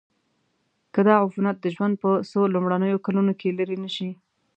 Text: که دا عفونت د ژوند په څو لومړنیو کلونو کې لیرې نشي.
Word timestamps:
که 0.93 0.99
دا 1.07 1.15
عفونت 1.25 1.57
د 1.61 1.65
ژوند 1.75 1.93
په 2.03 2.09
څو 2.29 2.39
لومړنیو 2.53 3.03
کلونو 3.05 3.31
کې 3.39 3.55
لیرې 3.57 3.77
نشي. 3.83 4.09